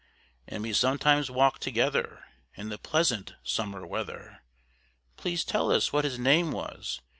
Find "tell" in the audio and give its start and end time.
5.51-5.71